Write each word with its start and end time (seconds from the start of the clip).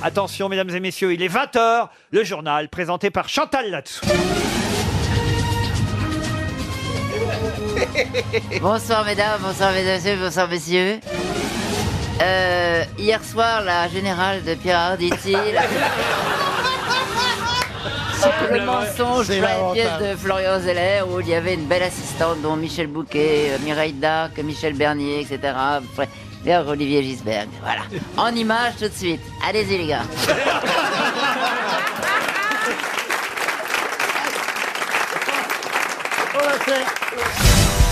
Attention, 0.00 0.48
mesdames 0.48 0.70
et 0.70 0.80
messieurs, 0.80 1.12
il 1.12 1.22
est 1.22 1.28
20h, 1.28 1.88
le 2.12 2.22
journal 2.22 2.68
présenté 2.68 3.10
par 3.10 3.28
Chantal 3.28 3.68
Latsou. 3.70 4.06
Bonsoir 8.60 9.04
mesdames, 9.04 9.40
bonsoir 9.42 9.72
messieurs, 9.72 10.16
bonsoir 10.20 10.48
messieurs. 10.48 11.00
Euh, 12.22 12.84
hier 12.96 13.22
soir, 13.24 13.62
la 13.62 13.88
générale 13.88 14.44
de 14.44 14.54
Pierre 14.54 14.78
Arditi, 14.78 15.34
le 18.52 18.64
mensonge, 18.64 19.28
lamentable. 19.28 19.74
pièce 19.74 19.98
de 20.00 20.16
Florian 20.16 20.60
Zeller 20.60 21.02
où 21.10 21.20
il 21.20 21.28
y 21.28 21.34
avait 21.34 21.54
une 21.54 21.66
belle 21.66 21.82
assistante 21.82 22.40
dont 22.42 22.56
Michel 22.56 22.86
Bouquet, 22.86 23.50
euh, 23.50 23.58
Mireille 23.64 23.92
Dac, 23.92 24.38
Michel 24.38 24.74
Bernier, 24.74 25.20
etc. 25.20 25.54
Olivier 26.66 27.02
Gisberg. 27.02 27.48
Voilà. 27.62 27.82
En 28.16 28.34
image 28.34 28.76
tout 28.78 28.88
de 28.88 28.94
suite. 28.94 29.20
Allez-y 29.46 29.78
les 29.78 29.86
gars. 29.86 30.02
On 36.34 36.38
l'a 36.46 36.52
fait. 36.60 37.87